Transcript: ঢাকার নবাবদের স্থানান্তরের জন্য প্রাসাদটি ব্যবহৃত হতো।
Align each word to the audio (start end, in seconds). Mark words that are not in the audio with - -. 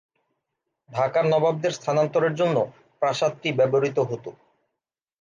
ঢাকার 0.89 1.25
নবাবদের 1.25 1.71
স্থানান্তরের 1.71 2.33
জন্য 2.35 2.57
প্রাসাদটি 3.01 3.49
ব্যবহৃত 3.59 3.97
হতো। 4.09 4.29